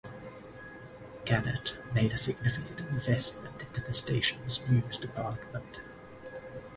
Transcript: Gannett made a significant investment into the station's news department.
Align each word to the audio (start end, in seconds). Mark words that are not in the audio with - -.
Gannett 1.27 1.77
made 1.93 2.11
a 2.11 2.17
significant 2.17 2.79
investment 2.89 3.61
into 3.61 3.81
the 3.81 3.93
station's 3.93 4.67
news 4.67 4.97
department. 4.97 5.79